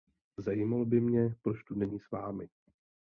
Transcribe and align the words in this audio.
Zajímalo 0.37 0.85
by 0.85 1.01
mě, 1.01 1.35
proč 1.41 1.63
tu 1.63 1.75
není 1.75 1.99
s 1.99 2.11
vámi. 2.11 2.49